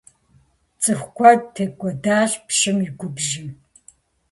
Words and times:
ЦӀыху 0.81 1.11
куэд 1.15 1.41
текӀуэдащ 1.53 2.31
пщым 2.47 2.77
и 2.87 2.89
губжьым. 2.99 3.47